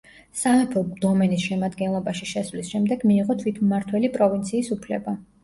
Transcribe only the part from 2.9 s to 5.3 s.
მიიღო თვითმმართველი პროვინციის უფლება.